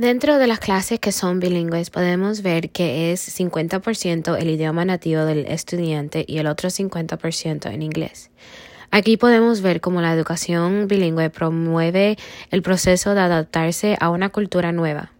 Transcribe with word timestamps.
Dentro 0.00 0.38
de 0.38 0.46
las 0.46 0.60
clases 0.60 0.98
que 0.98 1.12
son 1.12 1.40
bilingües 1.40 1.90
podemos 1.90 2.40
ver 2.40 2.70
que 2.70 3.12
es 3.12 3.38
50% 3.38 4.34
el 4.40 4.48
idioma 4.48 4.86
nativo 4.86 5.26
del 5.26 5.44
estudiante 5.44 6.24
y 6.26 6.38
el 6.38 6.46
otro 6.46 6.70
50% 6.70 7.70
en 7.70 7.82
inglés. 7.82 8.30
Aquí 8.90 9.18
podemos 9.18 9.60
ver 9.60 9.82
cómo 9.82 10.00
la 10.00 10.14
educación 10.14 10.88
bilingüe 10.88 11.28
promueve 11.28 12.16
el 12.50 12.62
proceso 12.62 13.12
de 13.12 13.20
adaptarse 13.20 13.98
a 14.00 14.08
una 14.08 14.30
cultura 14.30 14.72
nueva. 14.72 15.12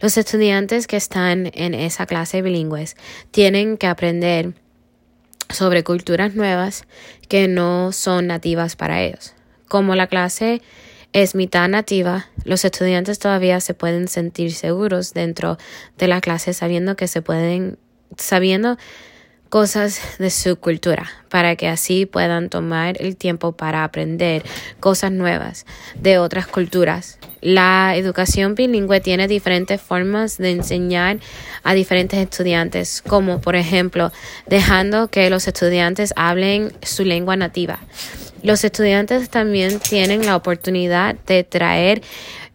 Los 0.00 0.18
estudiantes 0.18 0.88
que 0.88 0.96
están 0.96 1.52
en 1.54 1.74
esa 1.74 2.06
clase 2.06 2.42
bilingües 2.42 2.96
tienen 3.30 3.76
que 3.76 3.86
aprender 3.86 4.52
sobre 5.48 5.84
culturas 5.84 6.34
nuevas 6.34 6.86
que 7.28 7.46
no 7.46 7.92
son 7.92 8.26
nativas 8.26 8.74
para 8.74 9.00
ellos. 9.00 9.34
Como 9.68 9.94
la 9.94 10.08
clase 10.08 10.60
es 11.12 11.34
mitad 11.34 11.68
nativa, 11.68 12.26
los 12.44 12.64
estudiantes 12.64 13.18
todavía 13.18 13.60
se 13.60 13.74
pueden 13.74 14.08
sentir 14.08 14.52
seguros 14.52 15.14
dentro 15.14 15.58
de 15.96 16.08
la 16.08 16.20
clase 16.20 16.52
sabiendo 16.52 16.96
que 16.96 17.08
se 17.08 17.22
pueden, 17.22 17.78
sabiendo 18.16 18.76
cosas 19.48 20.00
de 20.18 20.30
su 20.30 20.56
cultura, 20.56 21.10
para 21.30 21.56
que 21.56 21.68
así 21.68 22.06
puedan 22.06 22.50
tomar 22.50 23.00
el 23.00 23.16
tiempo 23.16 23.52
para 23.52 23.84
aprender 23.84 24.42
cosas 24.80 25.10
nuevas 25.10 25.64
de 25.98 26.18
otras 26.18 26.46
culturas. 26.46 27.18
La 27.40 27.94
educación 27.96 28.54
bilingüe 28.54 29.00
tiene 29.00 29.28
diferentes 29.28 29.80
formas 29.80 30.38
de 30.38 30.50
enseñar 30.50 31.18
a 31.62 31.72
diferentes 31.72 32.18
estudiantes, 32.18 33.02
como 33.02 33.40
por 33.40 33.56
ejemplo 33.56 34.12
dejando 34.46 35.08
que 35.08 35.30
los 35.30 35.46
estudiantes 35.48 36.12
hablen 36.16 36.72
su 36.82 37.04
lengua 37.04 37.36
nativa. 37.36 37.78
Los 38.42 38.64
estudiantes 38.64 39.30
también 39.30 39.80
tienen 39.80 40.24
la 40.24 40.36
oportunidad 40.36 41.16
de 41.26 41.44
traer 41.44 42.02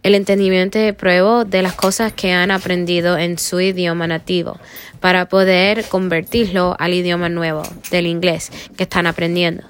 el 0.03 0.15
entendimiento 0.15 0.79
de 0.79 0.93
prueba 0.93 1.45
de 1.45 1.61
las 1.61 1.73
cosas 1.73 2.13
que 2.13 2.31
han 2.31 2.51
aprendido 2.51 3.17
en 3.17 3.37
su 3.37 3.59
idioma 3.59 4.05
nativo 4.07 4.59
para 4.99 5.27
poder 5.27 5.85
convertirlo 5.85 6.75
al 6.79 6.93
idioma 6.93 7.29
nuevo 7.29 7.63
del 7.89 8.07
inglés 8.07 8.51
que 8.77 8.83
están 8.83 9.07
aprendiendo. 9.07 9.63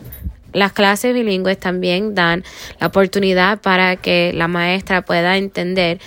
Las 0.54 0.72
clases 0.72 1.14
bilingües 1.16 1.60
también 1.60 2.14
dan 2.14 2.44
la 2.80 2.88
oportunidad 2.88 3.60
para 3.60 3.96
que 3.96 4.32
la 4.34 4.48
maestra 4.48 5.02
pueda 5.02 5.38
entender 5.38 6.00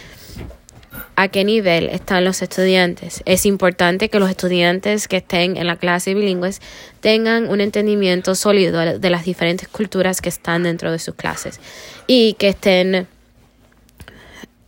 a 1.17 1.29
qué 1.29 1.45
nivel 1.45 1.89
están 1.89 2.25
los 2.25 2.43
estudiantes. 2.43 3.23
Es 3.25 3.47
importante 3.47 4.11
que 4.11 4.21
los 4.21 4.29
estudiantes 4.29 5.09
que 5.09 5.17
estén 5.17 5.57
en 5.57 5.67
la 5.67 5.77
clase 5.77 6.15
bilingües 6.15 6.61
tengan 7.01 7.49
un 7.49 7.63
entendimiento 7.63 8.35
sólido 8.35 8.99
de 8.99 9.11
las 9.11 9.25
diferentes 9.25 9.67
culturas 9.67 10.21
que 10.21 10.29
están 10.29 10.63
dentro 10.63 10.93
de 10.93 10.99
sus 10.99 11.15
clases 11.15 11.59
y 12.07 12.35
que 12.35 12.49
estén 12.49 13.09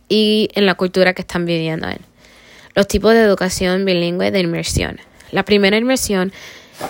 y 0.09 0.49
en 0.55 0.65
la 0.65 0.73
cultura 0.73 1.13
que 1.13 1.21
están 1.21 1.45
viviendo 1.45 1.87
en. 1.87 1.99
Los 2.73 2.87
tipos 2.87 3.13
de 3.13 3.21
educación 3.21 3.85
bilingüe 3.85 4.31
de 4.31 4.39
inmersión. 4.39 4.99
La 5.31 5.45
primera 5.45 5.77
inmersión 5.77 6.33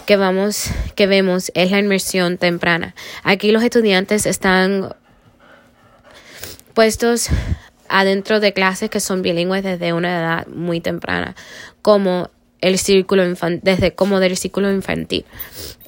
que 0.05 0.15
vamos 0.15 0.69
que 0.95 1.05
vemos 1.05 1.51
es 1.53 1.71
la 1.71 1.79
inmersión 1.79 2.37
temprana. 2.37 2.95
Aquí 3.23 3.51
los 3.51 3.63
estudiantes 3.63 4.25
están 4.25 4.95
puestos 6.73 7.29
adentro 7.89 8.39
de 8.39 8.53
clases 8.53 8.89
que 8.89 8.99
son 8.99 9.21
bilingües 9.21 9.63
desde 9.63 9.93
una 9.93 10.19
edad 10.19 10.47
muy 10.47 10.79
temprana, 10.79 11.35
como 11.81 12.29
el 12.61 12.77
círculo 12.77 13.23
desde 13.61 13.95
como 13.95 14.19
del 14.19 14.37
círculo 14.37 14.71
infantil. 14.71 15.25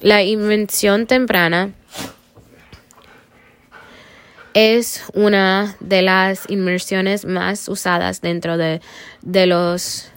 La 0.00 0.22
invención 0.22 1.06
temprana 1.06 1.72
es 4.54 5.02
una 5.14 5.76
de 5.80 6.02
las 6.02 6.48
inmersiones 6.50 7.24
más 7.24 7.68
usadas 7.68 8.20
dentro 8.20 8.58
de, 8.58 8.80
de 9.22 9.46
los 9.46 10.10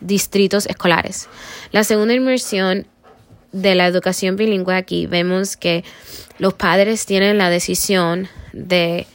distritos 0.00 0.66
escolares. 0.66 1.28
La 1.72 1.84
segunda 1.84 2.14
inmersión 2.14 2.86
de 3.52 3.74
la 3.74 3.86
educación 3.86 4.36
bilingüe 4.36 4.74
aquí 4.74 5.06
vemos 5.06 5.56
que 5.56 5.84
los 6.38 6.54
padres 6.54 7.06
tienen 7.06 7.38
la 7.38 7.48
decisión 7.48 8.28
de 8.52 9.06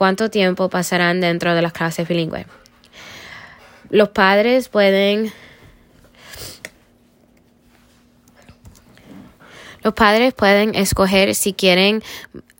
cuánto 0.00 0.30
tiempo 0.30 0.70
pasarán 0.70 1.20
dentro 1.20 1.54
de 1.54 1.60
las 1.60 1.74
clases 1.74 2.08
bilingües. 2.08 2.46
Los 3.90 4.08
padres 4.08 4.70
pueden 4.70 5.30
Los 9.82 9.94
padres 9.94 10.34
pueden 10.34 10.74
escoger 10.74 11.34
si 11.34 11.52
quieren 11.52 12.02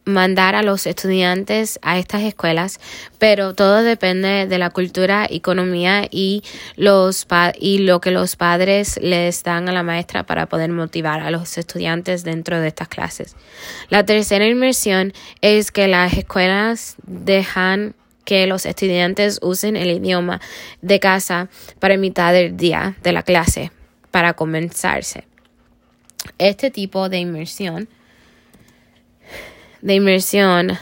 mandar 0.04 0.54
a 0.54 0.62
los 0.62 0.86
estudiantes 0.86 1.78
a 1.82 1.98
estas 1.98 2.22
escuelas, 2.22 2.80
pero 3.18 3.54
todo 3.54 3.82
depende 3.82 4.46
de 4.46 4.58
la 4.58 4.70
cultura, 4.70 5.26
economía 5.28 6.06
y 6.10 6.42
los 6.76 7.26
y 7.58 7.78
lo 7.78 8.00
que 8.00 8.10
los 8.10 8.36
padres 8.36 8.98
les 9.02 9.42
dan 9.42 9.68
a 9.68 9.72
la 9.72 9.82
maestra 9.82 10.24
para 10.24 10.46
poder 10.46 10.70
motivar 10.70 11.20
a 11.20 11.30
los 11.30 11.56
estudiantes 11.58 12.24
dentro 12.24 12.60
de 12.60 12.68
estas 12.68 12.88
clases. 12.88 13.36
La 13.88 14.04
tercera 14.04 14.46
inmersión 14.46 15.12
es 15.40 15.70
que 15.70 15.88
las 15.88 16.14
escuelas 16.14 16.96
dejan 17.06 17.94
que 18.24 18.46
los 18.46 18.66
estudiantes 18.66 19.38
usen 19.42 19.76
el 19.76 19.90
idioma 19.90 20.40
de 20.82 21.00
casa 21.00 21.48
para 21.78 21.96
mitad 21.96 22.32
del 22.32 22.56
día 22.56 22.96
de 23.02 23.12
la 23.12 23.22
clase 23.22 23.72
para 24.10 24.34
comenzarse. 24.34 25.29
Este 26.38 26.70
tipo 26.70 27.08
de 27.08 27.18
inmersión 27.18 27.88
de 29.82 29.94
inmersión 29.94 30.76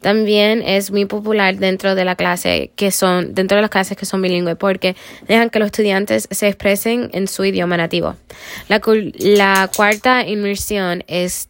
también 0.00 0.62
es 0.62 0.90
muy 0.90 1.06
popular 1.06 1.56
dentro 1.56 1.94
de 1.94 2.04
la 2.04 2.14
clase 2.14 2.70
que 2.76 2.90
son 2.90 3.34
dentro 3.34 3.56
de 3.56 3.62
las 3.62 3.70
clases 3.70 3.96
que 3.96 4.06
son 4.06 4.22
bilingües 4.22 4.56
porque 4.56 4.94
dejan 5.26 5.50
que 5.50 5.58
los 5.58 5.66
estudiantes 5.66 6.28
se 6.30 6.48
expresen 6.48 7.10
en 7.12 7.26
su 7.26 7.44
idioma 7.44 7.76
nativo. 7.76 8.14
La, 8.68 9.68
cuarta 9.74 10.26
inmersión 10.26 11.02
es 11.08 11.48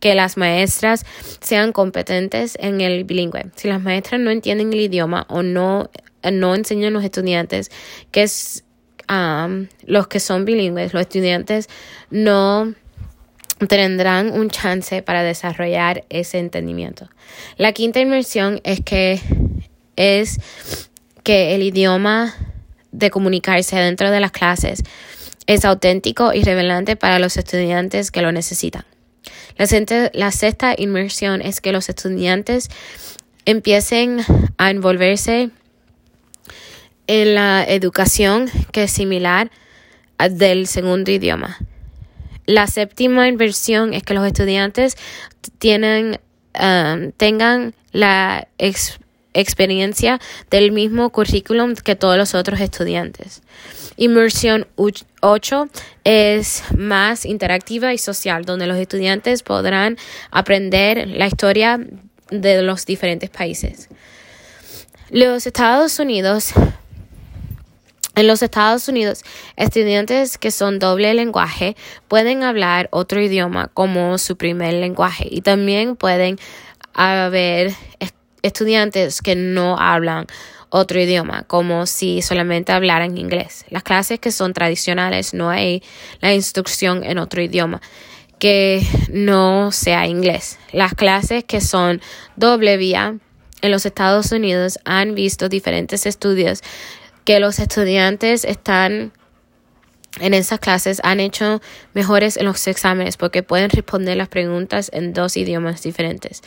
que 0.00 0.14
las 0.14 0.36
maestras 0.36 1.04
sean 1.40 1.72
competentes 1.72 2.56
en 2.60 2.80
el 2.80 3.04
bilingüe. 3.04 3.46
Si 3.56 3.68
las 3.68 3.82
maestras 3.82 4.20
no 4.20 4.30
entienden 4.30 4.72
el 4.72 4.80
idioma 4.80 5.26
o 5.28 5.42
no, 5.42 5.90
no 6.30 6.54
enseñan 6.54 6.88
a 6.88 6.90
los 6.90 7.04
estudiantes 7.04 7.70
que 8.10 8.22
es 8.22 8.64
los 9.08 10.08
que 10.08 10.20
son 10.20 10.44
bilingües, 10.44 10.92
los 10.92 11.02
estudiantes 11.02 11.68
no 12.10 12.74
tendrán 13.68 14.32
un 14.32 14.50
chance 14.50 15.02
para 15.02 15.22
desarrollar 15.22 16.04
ese 16.10 16.38
entendimiento. 16.38 17.08
La 17.56 17.72
quinta 17.72 18.00
inmersión 18.00 18.60
es 18.64 18.80
que 18.80 19.20
es 19.96 20.38
que 21.22 21.54
el 21.54 21.62
idioma 21.62 22.34
de 22.92 23.10
comunicarse 23.10 23.76
dentro 23.76 24.10
de 24.10 24.20
las 24.20 24.30
clases 24.30 24.82
es 25.46 25.64
auténtico 25.64 26.32
y 26.34 26.42
revelante 26.42 26.96
para 26.96 27.18
los 27.18 27.36
estudiantes 27.36 28.10
que 28.10 28.22
lo 28.22 28.32
necesitan. 28.32 28.84
La, 29.56 29.66
la 30.12 30.30
sexta 30.32 30.74
inmersión 30.76 31.40
es 31.40 31.60
que 31.60 31.72
los 31.72 31.88
estudiantes 31.88 32.68
empiecen 33.44 34.20
a 34.58 34.70
envolverse 34.70 35.50
en 37.06 37.34
la 37.34 37.64
educación 37.64 38.50
que 38.72 38.84
es 38.84 38.90
similar 38.90 39.50
del 40.30 40.66
segundo 40.66 41.10
idioma. 41.10 41.58
La 42.46 42.66
séptima 42.66 43.28
inversión 43.28 43.92
es 43.92 44.02
que 44.02 44.14
los 44.14 44.26
estudiantes 44.26 44.96
tienen, 45.58 46.20
um, 46.60 47.12
tengan 47.12 47.74
la 47.92 48.46
experiencia 49.34 50.20
del 50.50 50.72
mismo 50.72 51.10
currículum 51.10 51.74
que 51.74 51.96
todos 51.96 52.16
los 52.16 52.34
otros 52.34 52.60
estudiantes. 52.60 53.42
Inmersión 53.96 54.66
8 55.20 55.68
es 56.04 56.62
más 56.76 57.24
interactiva 57.24 57.92
y 57.94 57.98
social, 57.98 58.44
donde 58.44 58.66
los 58.66 58.78
estudiantes 58.78 59.42
podrán 59.42 59.96
aprender 60.30 61.08
la 61.08 61.26
historia 61.26 61.80
de 62.30 62.62
los 62.62 62.86
diferentes 62.86 63.30
países. 63.30 63.88
Los 65.10 65.46
Estados 65.46 65.98
Unidos 65.98 66.52
en 68.16 68.26
los 68.26 68.42
Estados 68.42 68.88
Unidos, 68.88 69.22
estudiantes 69.56 70.38
que 70.38 70.50
son 70.50 70.78
doble 70.78 71.12
lenguaje 71.14 71.76
pueden 72.08 72.42
hablar 72.42 72.88
otro 72.90 73.20
idioma 73.20 73.68
como 73.68 74.18
su 74.18 74.36
primer 74.36 74.74
lenguaje 74.74 75.28
y 75.30 75.42
también 75.42 75.96
pueden 75.96 76.38
haber 76.94 77.74
estudiantes 78.42 79.20
que 79.20 79.36
no 79.36 79.78
hablan 79.78 80.26
otro 80.70 80.98
idioma, 80.98 81.44
como 81.44 81.86
si 81.86 82.22
solamente 82.22 82.72
hablaran 82.72 83.18
inglés. 83.18 83.64
Las 83.68 83.82
clases 83.82 84.18
que 84.18 84.32
son 84.32 84.54
tradicionales 84.54 85.34
no 85.34 85.50
hay 85.50 85.82
la 86.20 86.34
instrucción 86.34 87.04
en 87.04 87.18
otro 87.18 87.42
idioma 87.42 87.80
que 88.38 88.82
no 89.10 89.72
sea 89.72 90.06
inglés. 90.06 90.58
Las 90.72 90.94
clases 90.94 91.44
que 91.44 91.60
son 91.60 92.00
doble 92.36 92.78
vía 92.78 93.18
en 93.62 93.70
los 93.70 93.86
Estados 93.86 94.32
Unidos 94.32 94.78
han 94.84 95.14
visto 95.14 95.48
diferentes 95.48 96.06
estudios 96.06 96.62
que 97.26 97.40
los 97.40 97.58
estudiantes 97.58 98.44
están 98.44 99.12
en 100.20 100.32
esas 100.32 100.60
clases 100.60 101.00
han 101.04 101.20
hecho 101.20 101.60
mejores 101.92 102.38
en 102.38 102.46
los 102.46 102.66
exámenes 102.68 103.18
porque 103.18 103.42
pueden 103.42 103.68
responder 103.68 104.16
las 104.16 104.28
preguntas 104.28 104.90
en 104.94 105.12
dos 105.12 105.36
idiomas 105.36 105.82
diferentes. 105.82 106.42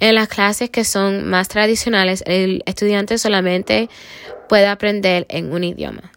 En 0.00 0.14
las 0.14 0.28
clases 0.28 0.68
que 0.68 0.84
son 0.84 1.26
más 1.30 1.48
tradicionales, 1.48 2.22
el 2.26 2.62
estudiante 2.66 3.16
solamente 3.16 3.88
puede 4.48 4.66
aprender 4.66 5.24
en 5.30 5.52
un 5.52 5.64
idioma. 5.64 6.13